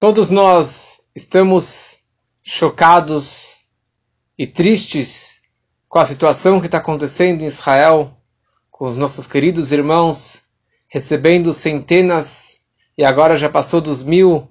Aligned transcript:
Todos 0.00 0.30
nós 0.30 0.98
estamos 1.14 1.98
chocados 2.42 3.58
e 4.38 4.46
tristes 4.46 5.42
com 5.90 5.98
a 5.98 6.06
situação 6.06 6.58
que 6.58 6.64
está 6.64 6.78
acontecendo 6.78 7.42
em 7.42 7.46
Israel, 7.46 8.16
com 8.70 8.88
os 8.88 8.96
nossos 8.96 9.26
queridos 9.26 9.72
irmãos 9.72 10.42
recebendo 10.88 11.52
centenas 11.52 12.62
e 12.96 13.04
agora 13.04 13.36
já 13.36 13.50
passou 13.50 13.78
dos 13.78 14.02
mil 14.02 14.48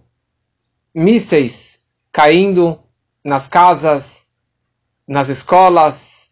mísseis 0.93 1.81
caindo 2.11 2.79
nas 3.25 3.47
casas, 3.47 4.27
nas 5.07 5.29
escolas, 5.29 6.31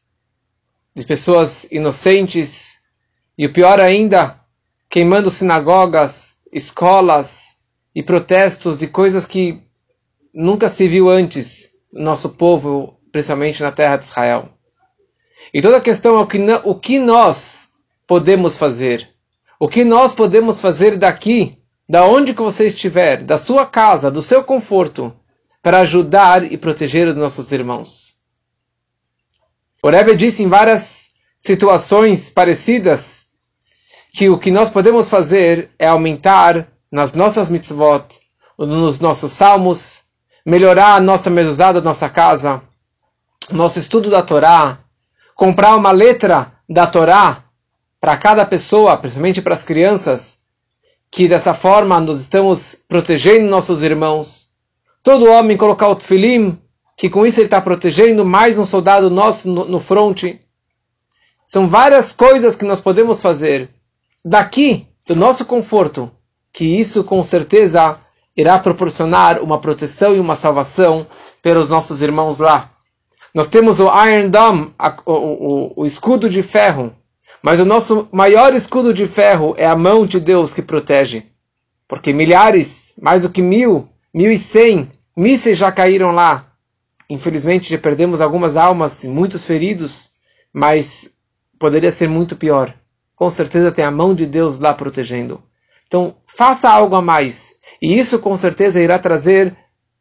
de 0.95 1.03
pessoas 1.03 1.63
inocentes 1.71 2.83
e 3.35 3.47
o 3.47 3.51
pior 3.51 3.79
ainda, 3.79 4.39
queimando 4.87 5.31
sinagogas, 5.31 6.39
escolas, 6.53 7.56
e 7.97 8.03
protestos 8.03 8.83
e 8.83 8.87
coisas 8.87 9.25
que 9.25 9.63
nunca 10.31 10.69
se 10.69 10.87
viu 10.87 11.09
antes 11.09 11.71
no 11.91 12.03
nosso 12.03 12.29
povo, 12.29 12.99
principalmente 13.11 13.63
na 13.63 13.71
terra 13.71 13.97
de 13.97 14.05
Israel. 14.05 14.49
E 15.51 15.63
toda 15.63 15.77
a 15.77 15.81
questão 15.81 16.15
é 16.15 16.19
o 16.19 16.27
que, 16.27 16.37
o 16.63 16.75
que 16.75 16.99
nós 16.99 17.69
podemos 18.05 18.55
fazer. 18.55 19.09
O 19.59 19.67
que 19.67 19.83
nós 19.83 20.13
podemos 20.13 20.61
fazer 20.61 20.95
daqui, 20.95 21.57
da 21.89 22.05
onde 22.05 22.35
que 22.35 22.41
você 22.41 22.67
estiver, 22.67 23.23
da 23.23 23.39
sua 23.39 23.65
casa, 23.65 24.11
do 24.11 24.21
seu 24.21 24.43
conforto, 24.43 25.11
para 25.63 25.79
ajudar 25.79 26.51
e 26.51 26.55
proteger 26.55 27.07
os 27.07 27.15
nossos 27.15 27.51
irmãos. 27.51 28.17
O 29.81 29.89
Rebbe 29.89 30.15
disse 30.15 30.43
em 30.43 30.47
várias 30.47 31.07
situações 31.39 32.29
parecidas 32.29 33.25
que 34.13 34.29
o 34.29 34.37
que 34.37 34.51
nós 34.51 34.69
podemos 34.69 35.09
fazer 35.09 35.71
é 35.79 35.87
aumentar 35.87 36.76
nas 36.91 37.13
nossas 37.13 37.49
mitzvot, 37.49 38.05
nos 38.57 38.99
nossos 38.99 39.33
salmos, 39.33 40.03
melhorar 40.45 40.95
a 40.95 40.99
nossa 40.99 41.29
mezuzá 41.29 41.71
da 41.71 41.81
nossa 41.81 42.09
casa, 42.09 42.61
nosso 43.51 43.79
estudo 43.79 44.09
da 44.09 44.21
Torá, 44.21 44.79
comprar 45.35 45.75
uma 45.75 45.91
letra 45.91 46.53
da 46.67 46.87
Torá 46.87 47.43
para 47.99 48.17
cada 48.17 48.45
pessoa, 48.45 48.97
principalmente 48.97 49.41
para 49.41 49.53
as 49.53 49.63
crianças, 49.63 50.39
que 51.11 51.27
dessa 51.27 51.53
forma 51.53 51.99
nós 51.99 52.21
estamos 52.21 52.75
protegendo 52.87 53.49
nossos 53.49 53.81
irmãos. 53.81 54.49
Todo 55.03 55.29
homem 55.29 55.57
colocar 55.57 55.87
o 55.87 55.95
tefilim, 55.95 56.57
que 56.97 57.09
com 57.09 57.25
isso 57.25 57.39
ele 57.39 57.47
está 57.47 57.61
protegendo 57.61 58.25
mais 58.25 58.57
um 58.57 58.65
soldado 58.65 59.09
nosso 59.09 59.47
no, 59.47 59.65
no 59.65 59.79
fronte. 59.79 60.41
São 61.45 61.67
várias 61.67 62.11
coisas 62.11 62.55
que 62.55 62.65
nós 62.65 62.81
podemos 62.81 63.21
fazer 63.21 63.69
daqui, 64.23 64.87
do 65.05 65.15
nosso 65.15 65.45
conforto, 65.45 66.11
que 66.57 66.65
isso 66.65 67.03
com 67.03 67.23
certeza 67.23 67.99
irá 68.35 68.57
proporcionar 68.57 69.43
uma 69.43 69.61
proteção 69.61 70.15
e 70.15 70.19
uma 70.19 70.35
salvação 70.35 71.05
pelos 71.39 71.69
nossos 71.69 72.01
irmãos 72.01 72.39
lá. 72.39 72.71
Nós 73.31 73.47
temos 73.47 73.79
o 73.79 73.83
Iron 74.07 74.31
Dome, 74.31 74.73
o, 75.05 75.13
o, 75.13 75.73
o 75.75 75.85
escudo 75.85 76.27
de 76.27 76.41
ferro, 76.41 76.91
mas 77.43 77.59
o 77.59 77.65
nosso 77.65 78.09
maior 78.11 78.55
escudo 78.55 78.91
de 78.91 79.05
ferro 79.05 79.53
é 79.55 79.67
a 79.67 79.75
mão 79.75 80.03
de 80.03 80.19
Deus 80.19 80.51
que 80.51 80.63
protege. 80.63 81.27
Porque 81.87 82.11
milhares, 82.11 82.95
mais 82.99 83.21
do 83.21 83.29
que 83.29 83.43
mil, 83.43 83.87
mil 84.11 84.31
e 84.31 84.37
cem 84.37 84.91
mísseis 85.15 85.59
já 85.59 85.71
caíram 85.71 86.11
lá. 86.11 86.53
Infelizmente 87.07 87.69
já 87.69 87.77
perdemos 87.77 88.19
algumas 88.19 88.57
almas, 88.57 89.05
muitos 89.05 89.45
feridos, 89.45 90.09
mas 90.51 91.19
poderia 91.59 91.91
ser 91.91 92.09
muito 92.09 92.35
pior. 92.35 92.73
Com 93.15 93.29
certeza 93.29 93.71
tem 93.71 93.85
a 93.85 93.91
mão 93.91 94.15
de 94.15 94.25
Deus 94.25 94.57
lá 94.57 94.73
protegendo. 94.73 95.39
Então, 95.87 96.15
faça 96.25 96.69
algo 96.69 96.95
a 96.95 97.01
mais. 97.01 97.55
E 97.81 97.97
isso 97.97 98.19
com 98.19 98.37
certeza 98.37 98.79
irá 98.79 98.99
trazer 98.99 99.57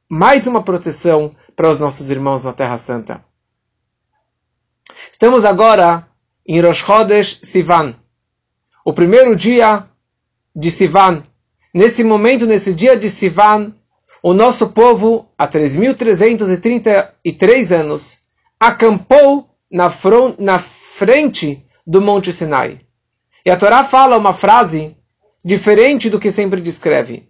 mais 0.09 0.47
uma 0.47 0.62
proteção 0.62 1.34
para 1.55 1.70
os 1.70 1.79
nossos 1.81 2.11
irmãos 2.11 2.45
na 2.45 2.53
Terra 2.53 2.79
Santa. 2.79 3.25
Estamos 5.11 5.45
agora 5.45 6.07
em 6.46 6.61
Rosh 6.61 6.79
Chodesh 6.79 7.41
Sivan, 7.42 7.96
o 8.85 8.92
primeiro 8.92 9.35
dia 9.35 9.85
de 10.55 10.70
Sivan. 10.70 11.25
Nesse 11.75 12.05
momento, 12.05 12.46
nesse 12.46 12.73
dia 12.73 12.96
de 12.96 13.11
Sivan, 13.11 13.75
o 14.23 14.33
nosso 14.33 14.69
povo, 14.69 15.29
há 15.36 15.48
3.333 15.48 17.73
anos, 17.73 18.20
acampou 18.58 19.51
na, 19.70 19.92
na 20.39 20.58
frente 20.58 21.63
do 21.86 22.01
Monte 22.01 22.33
Sinai. 22.33 22.80
E 23.45 23.51
a 23.51 23.57
Torá 23.57 23.85
fala 23.85 24.17
uma 24.17 24.33
frase 24.33 24.96
diferente 25.46 26.11
do 26.11 26.18
que 26.18 26.33
sempre 26.33 26.61
descreve. 26.61 27.29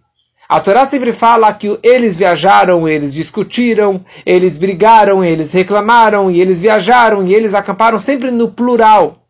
A 0.49 0.59
Torá 0.59 0.87
sempre 0.87 1.13
fala 1.13 1.53
que 1.53 1.79
eles 1.83 2.17
viajaram, 2.17 2.89
eles 2.89 3.13
discutiram, 3.13 4.03
eles 4.25 4.57
brigaram, 4.57 5.23
eles 5.23 5.53
reclamaram, 5.53 6.31
e 6.31 6.41
eles 6.41 6.59
viajaram, 6.59 7.27
e 7.27 7.35
eles 7.35 7.53
acamparam 7.53 8.01
sempre 8.01 8.31
no 8.31 8.51
plural. 8.51 9.29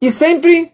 E 0.00 0.10
sempre 0.10 0.72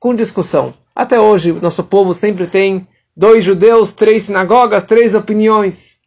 com 0.00 0.16
discussão. 0.16 0.74
Até 0.96 1.20
hoje, 1.20 1.52
nosso 1.52 1.84
povo 1.84 2.12
sempre 2.12 2.48
tem 2.48 2.88
dois 3.16 3.44
judeus, 3.44 3.92
três 3.92 4.24
sinagogas, 4.24 4.82
três 4.82 5.14
opiniões. 5.14 6.00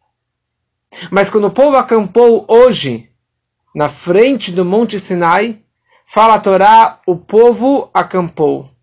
Mas 1.09 1.29
quando 1.29 1.47
o 1.47 1.52
povo 1.52 1.78
acampou 1.78 2.44
hoje, 2.50 3.09
na 3.73 3.88
frente 3.88 4.52
do 4.52 4.66
Monte 4.66 5.00
Sinai, 5.00 5.62
fala 6.06 6.34
a 6.34 6.40
Torá, 6.41 7.00
o 7.07 7.16
povo 7.16 7.90
acampou. 7.94 8.75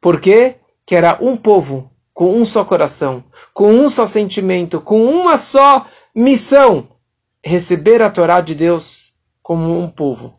Por 0.00 0.20
quê? 0.20 0.56
Que 0.86 0.94
era 0.94 1.18
um 1.20 1.36
povo, 1.36 1.90
com 2.14 2.32
um 2.34 2.44
só 2.44 2.64
coração, 2.64 3.24
com 3.52 3.70
um 3.70 3.90
só 3.90 4.06
sentimento, 4.06 4.80
com 4.80 5.04
uma 5.04 5.36
só 5.36 5.86
missão: 6.14 6.88
receber 7.44 8.02
a 8.02 8.10
Torá 8.10 8.40
de 8.40 8.54
Deus 8.54 9.14
como 9.42 9.78
um 9.78 9.88
povo. 9.88 10.34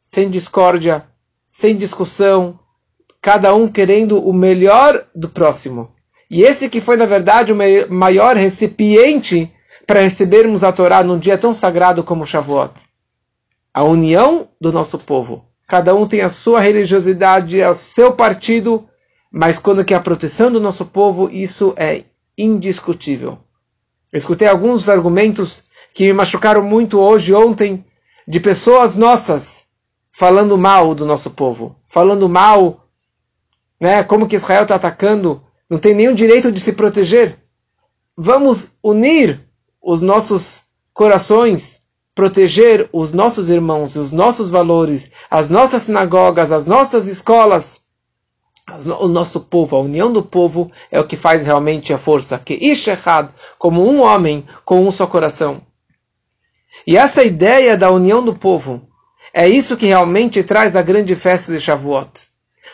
Sem 0.00 0.28
discórdia, 0.28 1.06
sem 1.48 1.76
discussão, 1.76 2.58
cada 3.20 3.54
um 3.54 3.68
querendo 3.68 4.18
o 4.18 4.32
melhor 4.32 5.06
do 5.14 5.28
próximo. 5.28 5.94
E 6.30 6.42
esse 6.42 6.68
que 6.68 6.80
foi, 6.80 6.96
na 6.96 7.06
verdade, 7.06 7.52
o 7.52 7.56
maior 7.92 8.36
recipiente 8.36 9.52
para 9.86 10.00
recebermos 10.00 10.62
a 10.62 10.70
Torá 10.70 11.02
num 11.02 11.18
dia 11.18 11.36
tão 11.36 11.52
sagrado 11.52 12.04
como 12.04 12.26
Shavuot. 12.26 12.72
A 13.74 13.82
união 13.82 14.48
do 14.60 14.72
nosso 14.72 14.98
povo. 14.98 15.44
Cada 15.66 15.94
um 15.94 16.06
tem 16.06 16.20
a 16.20 16.28
sua 16.28 16.60
religiosidade, 16.60 17.62
o 17.62 17.74
seu 17.74 18.12
partido, 18.12 18.88
mas 19.30 19.58
quando 19.58 19.84
que 19.84 19.94
a 19.94 20.00
proteção 20.00 20.50
do 20.50 20.60
nosso 20.60 20.84
povo, 20.84 21.30
isso 21.30 21.72
é 21.76 22.04
indiscutível. 22.36 23.38
Eu 24.12 24.18
escutei 24.18 24.48
alguns 24.48 24.88
argumentos 24.88 25.62
que 25.94 26.04
me 26.04 26.12
machucaram 26.12 26.62
muito 26.62 26.98
hoje, 26.98 27.32
ontem, 27.32 27.84
de 28.26 28.40
pessoas 28.40 28.96
nossas 28.96 29.68
falando 30.12 30.58
mal 30.58 30.94
do 30.94 31.06
nosso 31.06 31.30
povo, 31.30 31.76
falando 31.88 32.28
mal, 32.28 32.86
né, 33.80 34.02
como 34.02 34.26
que 34.26 34.36
Israel 34.36 34.62
está 34.62 34.74
atacando, 34.74 35.42
não 35.68 35.78
tem 35.78 35.94
nenhum 35.94 36.14
direito 36.14 36.50
de 36.52 36.60
se 36.60 36.72
proteger. 36.72 37.38
Vamos 38.16 38.72
unir 38.82 39.40
os 39.80 40.00
nossos 40.00 40.62
corações, 40.92 41.82
proteger 42.14 42.88
os 42.92 43.12
nossos 43.12 43.48
irmãos, 43.48 43.96
os 43.96 44.12
nossos 44.12 44.50
valores, 44.50 45.10
as 45.30 45.48
nossas 45.48 45.84
sinagogas, 45.84 46.52
as 46.52 46.66
nossas 46.66 47.06
escolas, 47.06 47.80
o 48.98 49.08
nosso 49.08 49.40
povo, 49.40 49.76
a 49.76 49.80
união 49.80 50.12
do 50.12 50.22
povo 50.22 50.70
é 50.90 50.98
o 51.00 51.06
que 51.06 51.16
faz 51.16 51.44
realmente 51.44 51.92
a 51.92 51.98
força. 51.98 52.38
Que 52.38 52.54
Ishechad, 52.54 53.28
como 53.58 53.88
um 53.88 54.00
homem 54.02 54.46
com 54.64 54.86
um 54.86 54.92
só 54.92 55.06
coração. 55.06 55.62
E 56.86 56.96
essa 56.96 57.22
ideia 57.22 57.76
da 57.76 57.90
união 57.90 58.24
do 58.24 58.34
povo 58.34 58.88
é 59.32 59.48
isso 59.48 59.76
que 59.76 59.86
realmente 59.86 60.42
traz 60.42 60.74
a 60.74 60.82
grande 60.82 61.14
festa 61.14 61.52
de 61.52 61.60
Shavuot. 61.60 62.10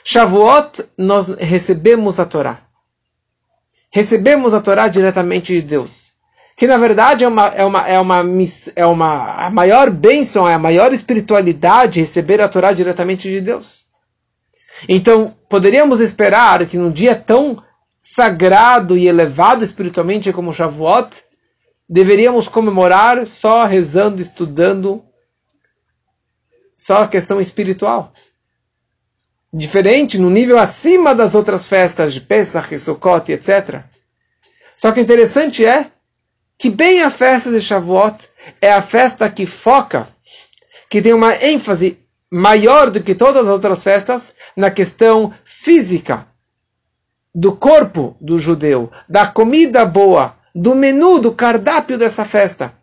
Shavuot, 0.04 0.84
nós 0.96 1.28
recebemos 1.28 2.20
a 2.20 2.24
Torá. 2.24 2.60
Recebemos 3.90 4.54
a 4.54 4.60
Torá 4.60 4.88
diretamente 4.88 5.52
de 5.52 5.62
Deus. 5.62 6.12
Que 6.56 6.66
na 6.66 6.78
verdade 6.78 7.24
é 7.24 7.28
uma, 7.28 7.48
é 7.48 7.64
uma, 7.64 7.88
é 7.88 8.00
uma, 8.00 8.24
é 8.74 8.86
uma 8.86 9.46
a 9.46 9.50
maior 9.50 9.90
bênção, 9.90 10.48
é 10.48 10.54
a 10.54 10.58
maior 10.58 10.92
espiritualidade 10.94 12.00
receber 12.00 12.40
a 12.40 12.48
Torá 12.48 12.72
diretamente 12.72 13.28
de 13.28 13.40
Deus. 13.40 13.85
Então, 14.88 15.34
poderíamos 15.48 16.00
esperar 16.00 16.66
que 16.66 16.76
num 16.76 16.90
dia 16.90 17.14
tão 17.14 17.62
sagrado 18.02 18.96
e 18.96 19.08
elevado 19.08 19.64
espiritualmente 19.64 20.32
como 20.32 20.52
Shavuot, 20.52 21.24
deveríamos 21.88 22.46
comemorar 22.46 23.26
só 23.26 23.64
rezando, 23.64 24.20
estudando, 24.20 25.04
só 26.76 27.02
a 27.02 27.08
questão 27.08 27.40
espiritual. 27.40 28.12
Diferente, 29.52 30.18
no 30.18 30.28
nível 30.28 30.58
acima 30.58 31.14
das 31.14 31.34
outras 31.34 31.66
festas 31.66 32.12
de 32.12 32.20
Pesach, 32.20 32.78
Sukkot, 32.78 33.32
etc. 33.32 33.82
Só 34.76 34.92
que 34.92 35.00
interessante 35.00 35.64
é 35.64 35.90
que 36.58 36.70
bem 36.70 37.02
a 37.02 37.10
festa 37.10 37.50
de 37.50 37.60
Shavuot 37.60 38.28
é 38.60 38.72
a 38.72 38.82
festa 38.82 39.30
que 39.30 39.46
foca, 39.46 40.08
que 40.88 41.00
tem 41.02 41.12
uma 41.12 41.34
ênfase 41.34 42.05
maior 42.30 42.90
do 42.90 43.02
que 43.02 43.14
todas 43.14 43.42
as 43.46 43.52
outras 43.52 43.82
festas 43.82 44.34
na 44.56 44.70
questão 44.70 45.32
física 45.44 46.26
do 47.34 47.54
corpo 47.54 48.16
do 48.20 48.38
judeu, 48.38 48.90
da 49.08 49.26
comida 49.26 49.84
boa, 49.84 50.34
do 50.54 50.74
menu, 50.74 51.18
do 51.20 51.32
cardápio 51.32 51.98
dessa 51.98 52.24
festa. 52.24 52.74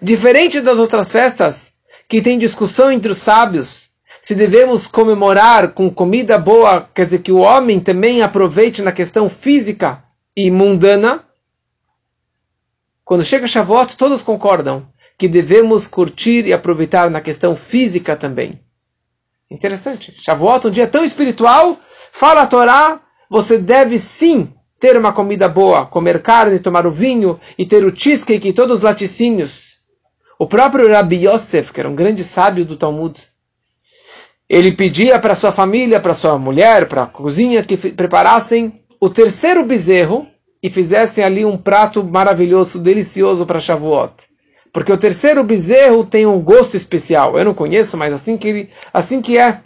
Diferente 0.00 0.60
das 0.60 0.78
outras 0.78 1.10
festas, 1.10 1.74
que 2.06 2.20
tem 2.20 2.38
discussão 2.38 2.92
entre 2.92 3.10
os 3.10 3.18
sábios, 3.18 3.90
se 4.20 4.34
devemos 4.34 4.86
comemorar 4.86 5.72
com 5.72 5.90
comida 5.90 6.38
boa, 6.38 6.88
quer 6.94 7.06
dizer 7.06 7.22
que 7.22 7.32
o 7.32 7.38
homem 7.38 7.80
também 7.80 8.22
aproveite 8.22 8.82
na 8.82 8.92
questão 8.92 9.28
física 9.28 10.04
e 10.36 10.50
mundana. 10.50 11.24
Quando 13.04 13.24
chega 13.24 13.46
Shavuot, 13.46 13.96
todos 13.96 14.22
concordam 14.22 14.86
que 15.18 15.28
devemos 15.28 15.86
curtir 15.86 16.46
e 16.46 16.52
aproveitar 16.52 17.10
na 17.10 17.20
questão 17.20 17.54
física 17.54 18.16
também. 18.16 18.60
Interessante. 19.50 20.14
Shavuot, 20.16 20.66
um 20.66 20.70
dia 20.70 20.86
tão 20.86 21.04
espiritual, 21.04 21.78
fala 22.10 22.42
a 22.42 22.46
Torá, 22.46 23.00
você 23.28 23.58
deve 23.58 23.98
sim 23.98 24.52
ter 24.80 24.96
uma 24.96 25.12
comida 25.12 25.48
boa, 25.48 25.86
comer 25.86 26.22
carne, 26.22 26.58
tomar 26.58 26.86
o 26.86 26.92
vinho 26.92 27.38
e 27.56 27.64
ter 27.64 27.84
o 27.84 27.94
cheesecake 27.94 28.48
e 28.48 28.52
todos 28.52 28.78
os 28.78 28.82
laticínios. 28.82 29.78
O 30.38 30.46
próprio 30.46 30.90
Rabbi 30.90 31.28
Yosef, 31.28 31.72
que 31.72 31.78
era 31.78 31.88
um 31.88 31.94
grande 31.94 32.24
sábio 32.24 32.64
do 32.64 32.76
Talmud, 32.76 33.22
ele 34.48 34.72
pedia 34.72 35.18
para 35.18 35.34
sua 35.34 35.52
família, 35.52 36.00
para 36.00 36.14
sua 36.14 36.36
mulher, 36.36 36.88
para 36.88 37.04
a 37.04 37.06
cozinha, 37.06 37.62
que 37.62 37.76
preparassem 37.76 38.82
o 39.00 39.08
terceiro 39.08 39.64
bezerro 39.64 40.26
e 40.62 40.68
fizessem 40.68 41.22
ali 41.22 41.44
um 41.44 41.56
prato 41.56 42.02
maravilhoso, 42.04 42.78
delicioso 42.78 43.46
para 43.46 43.60
Shavuot. 43.60 44.12
Porque 44.72 44.92
o 44.92 44.98
terceiro 44.98 45.44
bezerro 45.44 46.04
tem 46.04 46.24
um 46.24 46.40
gosto 46.40 46.76
especial. 46.76 47.38
Eu 47.38 47.44
não 47.44 47.54
conheço, 47.54 47.96
mas 47.96 48.12
assim 48.12 48.38
que, 48.38 48.48
ele, 48.48 48.70
assim 48.92 49.20
que 49.20 49.36
é. 49.36 49.60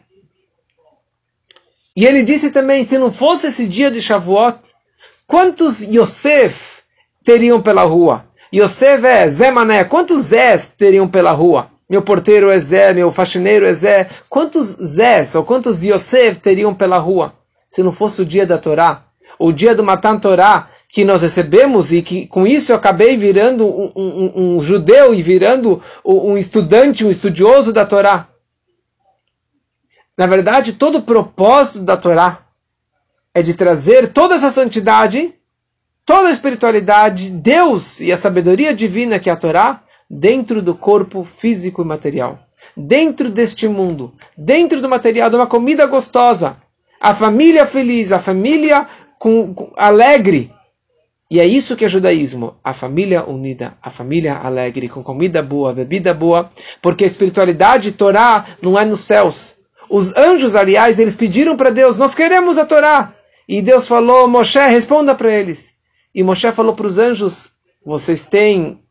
E 1.94 2.05
ele 2.05 2.25
disse 2.25 2.50
também, 2.50 2.85
se 2.85 2.99
não 2.99 3.12
fosse 3.12 3.47
esse 3.47 3.67
dia 3.69 3.91
de 3.91 4.03
Shavuot, 4.03 4.58
quantos 5.26 5.81
Yosef 5.81 6.82
teriam 7.25 7.62
pela 7.62 7.85
rua? 7.85 8.26
Yosef 8.53 9.05
é 9.06 9.29
Zé 9.31 9.50
Mané, 9.50 9.85
quantos 9.85 10.25
Zés 10.25 10.70
teriam 10.70 11.08
pela 11.08 11.31
rua? 11.31 11.70
Meu 11.88 12.03
porteiro 12.03 12.50
é 12.50 12.58
Zé, 12.58 12.93
meu 12.93 13.12
faxineiro 13.12 13.64
é 13.64 13.73
Zé. 13.73 14.08
Quantos 14.29 14.67
Zés 14.67 15.35
ou 15.37 15.44
quantos 15.44 15.85
Yosef 15.85 16.41
teriam 16.41 16.75
pela 16.75 16.99
rua? 16.99 17.32
Se 17.69 17.82
não 17.82 17.93
fosse 17.93 18.20
o 18.23 18.26
dia 18.26 18.44
da 18.44 18.58
Torá, 18.58 19.05
o 19.38 19.53
dia 19.53 19.75
do 19.75 19.85
Matan 19.85 20.19
Torá, 20.19 20.69
que 20.96 21.04
nós 21.04 21.20
recebemos 21.20 21.93
e 21.93 22.00
que 22.00 22.26
com 22.26 22.46
isso 22.46 22.72
eu 22.72 22.76
acabei 22.76 23.19
virando 23.19 23.66
um, 23.66 23.93
um, 23.94 24.32
um 24.56 24.62
judeu 24.62 25.12
e 25.12 25.22
virando 25.22 25.82
um 26.02 26.38
estudante, 26.38 27.04
um 27.04 27.10
estudioso 27.10 27.70
da 27.70 27.84
Torá. 27.84 28.28
Na 30.16 30.26
verdade, 30.26 30.72
todo 30.72 30.96
o 30.96 31.02
propósito 31.02 31.81
da 31.81 31.98
Torá 31.98 32.46
é 33.34 33.43
de 33.43 33.52
trazer 33.52 34.10
toda 34.10 34.37
essa 34.37 34.50
santidade, 34.50 35.34
toda 36.06 36.28
a 36.28 36.32
espiritualidade, 36.32 37.28
Deus 37.28 38.00
e 38.00 38.10
a 38.10 38.16
sabedoria 38.16 38.75
divina 38.75 39.19
que 39.19 39.28
é 39.28 39.34
a 39.34 39.37
Torá, 39.37 39.82
dentro 40.08 40.62
do 40.62 40.75
corpo 40.75 41.28
físico 41.37 41.82
e 41.82 41.84
material. 41.84 42.38
Dentro 42.75 43.28
deste 43.28 43.69
mundo, 43.69 44.14
dentro 44.34 44.81
do 44.81 44.88
material, 44.88 45.28
de 45.28 45.37
uma 45.37 45.46
comida 45.46 45.84
gostosa. 45.84 46.56
A 46.98 47.12
família 47.12 47.66
feliz, 47.66 48.12
a 48.12 48.19
família 48.19 48.88
com, 49.19 49.52
com, 49.52 49.75
alegre. 49.76 50.56
E 51.31 51.40
é 51.40 51.46
isso 51.46 51.76
que 51.76 51.84
é 51.84 51.88
judaísmo, 51.88 52.56
a 52.62 52.73
família 52.73 53.25
unida, 53.25 53.76
a 53.82 53.90
família 53.90 54.37
alegre, 54.37 54.88
com 54.88 55.02
comida 55.02 55.43
boa, 55.43 55.73
bebida 55.73 56.14
boa, 56.14 56.52
porque 56.81 57.02
a 57.02 57.06
espiritualidade 57.06 57.93
Torá 57.93 58.46
não 58.62 58.78
é 58.78 58.84
nos 58.84 59.00
céus, 59.00 59.56
os 59.88 60.17
anjos, 60.17 60.55
aliás, 60.55 60.99
eles 60.99 61.14
pediram 61.14 61.56
para 61.56 61.70
Deus: 61.70 61.96
Nós 61.96 62.14
queremos 62.14 62.58
a 62.58 62.67
Torá. 62.67 63.14
E 63.49 63.62
Deus 63.62 63.87
falou: 63.87 64.28
Moshe, 64.28 64.58
responda 64.58 65.14
para 65.14 65.32
eles. 65.32 65.75
E 66.14 66.23
Moshe 66.23 66.50
falou 66.52 66.75
para 66.75 66.87
os 66.87 66.99
anjos: 66.99 67.52
Vocês 67.84 68.26
têm 68.26 68.82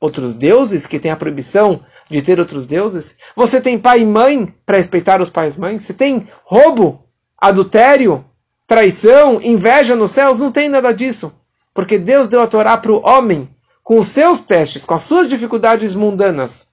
outros 0.00 0.34
deuses 0.34 0.86
que 0.86 0.98
têm 0.98 1.10
a 1.10 1.16
proibição 1.16 1.84
de 2.10 2.20
ter 2.20 2.40
outros 2.40 2.66
deuses? 2.66 3.16
Você 3.36 3.60
tem 3.60 3.78
pai 3.78 4.00
e 4.00 4.06
mãe 4.06 4.52
para 4.66 4.78
respeitar 4.78 5.22
os 5.22 5.30
pais 5.30 5.56
e 5.56 5.60
mães? 5.60 5.82
Você 5.82 5.94
tem 5.94 6.28
roubo, 6.44 7.04
adultério, 7.38 8.24
traição, 8.66 9.40
inveja 9.40 9.94
nos 9.94 10.10
céus? 10.10 10.38
Não 10.38 10.50
tem 10.50 10.68
nada 10.68 10.92
disso. 10.92 11.32
Porque 11.74 11.98
Deus 11.98 12.28
deu 12.28 12.42
a 12.42 12.46
Torá 12.46 12.76
para 12.76 12.92
o 12.92 13.06
homem 13.06 13.48
com 13.82 13.98
os 13.98 14.08
seus 14.08 14.40
testes, 14.40 14.84
com 14.84 14.94
as 14.94 15.02
suas 15.02 15.28
dificuldades 15.28 15.94
mundanas, 15.94 16.66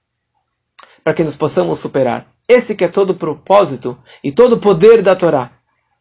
para 1.02 1.14
que 1.14 1.24
nos 1.24 1.34
possamos 1.34 1.78
superar. 1.78 2.26
Esse 2.46 2.74
que 2.74 2.84
é 2.84 2.88
todo 2.88 3.10
o 3.10 3.16
propósito 3.16 3.98
e 4.22 4.30
todo 4.30 4.54
o 4.54 4.60
poder 4.60 5.02
da 5.02 5.16
Torá. 5.16 5.50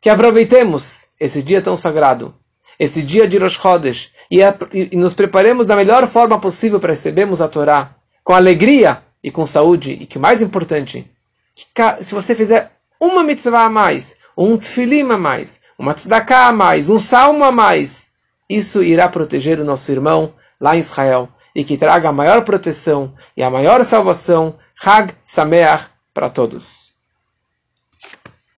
Que 0.02 0.10
aproveitemos 0.10 1.08
esse 1.20 1.44
dia 1.44 1.62
tão 1.62 1.76
sagrado, 1.76 2.34
esse 2.80 3.02
dia 3.02 3.28
de 3.28 3.38
Rosh 3.38 3.56
Chodesh, 3.56 4.12
e, 4.32 4.40
e 4.74 4.96
nos 4.96 5.14
preparemos 5.14 5.66
da 5.66 5.76
melhor 5.76 6.08
forma 6.08 6.40
possível 6.40 6.80
para 6.80 6.94
recebermos 6.94 7.42
a 7.42 7.48
Torá, 7.48 7.96
com 8.24 8.34
alegria 8.34 9.04
e 9.22 9.30
com 9.30 9.46
saúde, 9.46 9.92
e 9.92 10.06
que 10.06 10.18
mais 10.18 10.42
importante, 10.42 11.10
que 11.54 12.04
se 12.04 12.14
você 12.14 12.34
fizer 12.34 12.72
uma 13.00 13.24
mitzvah 13.24 13.66
a 13.66 13.70
mais, 13.70 14.16
um 14.38 14.58
tfilim 14.58 15.12
a 15.12 15.18
mais, 15.18 15.60
uma 15.78 15.94
tzedakah 15.94 16.48
a 16.48 16.52
mais, 16.54 16.90
um 16.90 17.00
salmo 17.00 17.44
a 17.44 17.52
mais, 17.52 18.09
isso 18.50 18.82
irá 18.82 19.08
proteger 19.08 19.60
o 19.60 19.64
nosso 19.64 19.92
irmão 19.92 20.34
lá 20.60 20.76
em 20.76 20.80
Israel, 20.80 21.30
e 21.56 21.64
que 21.64 21.78
traga 21.78 22.10
a 22.10 22.14
maior 22.14 22.44
proteção 22.44 23.14
e 23.36 23.44
a 23.44 23.50
maior 23.50 23.84
salvação, 23.84 24.58
Hag 24.84 25.14
Sameach, 25.24 25.86
para 26.14 26.30
todos. 26.30 26.89